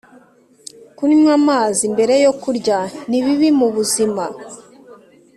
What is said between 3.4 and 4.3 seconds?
mubuzima